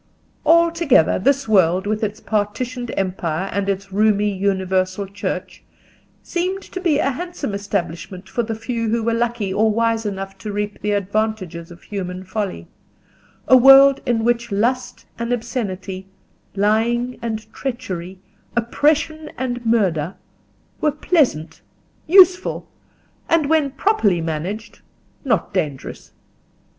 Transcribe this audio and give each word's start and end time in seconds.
Altogether 0.47 1.19
this 1.19 1.47
world, 1.47 1.85
with 1.85 2.03
its 2.03 2.19
partitioned 2.19 2.91
empire 2.97 3.49
and 3.53 3.69
its 3.69 3.91
roomy 3.91 4.35
universal 4.35 5.05
Church, 5.05 5.61
seemed 6.23 6.63
to 6.63 6.81
be 6.81 6.97
a 6.97 7.11
handsome 7.11 7.53
establishment 7.53 8.27
for 8.27 8.41
the 8.41 8.55
few 8.55 8.89
who 8.89 9.03
were 9.03 9.13
lucky 9.13 9.53
or 9.53 9.69
wise 9.69 10.03
enough 10.03 10.39
to 10.39 10.51
reap 10.51 10.81
the 10.81 10.89
advantages 10.93 11.69
of 11.69 11.83
human 11.83 12.23
folly: 12.23 12.65
a 13.47 13.55
world 13.55 14.01
in 14.03 14.23
which 14.23 14.51
lust 14.51 15.05
and 15.19 15.31
obscenity, 15.31 16.07
lying 16.55 17.19
and 17.21 17.53
treachery, 17.53 18.17
oppression 18.55 19.29
and 19.37 19.63
murder, 19.67 20.15
were 20.79 20.89
pleasant, 20.91 21.61
useful, 22.07 22.67
and 23.29 23.47
when 23.51 23.69
properly 23.69 24.19
managed, 24.19 24.79
not 25.23 25.53
dangerous. 25.53 26.11